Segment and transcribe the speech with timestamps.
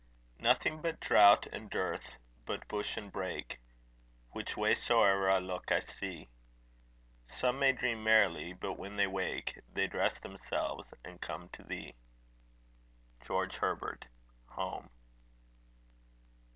[0.39, 2.17] Nothing but drought and dearth,
[2.47, 3.59] but bush and brake,
[4.31, 6.27] Which way soe'er I look, I see.
[7.27, 11.93] Some may dream merrily, but when they wake, They dress themselves, and come to thee.
[13.27, 14.05] GEORGE HERBERT.
[14.47, 14.89] Home.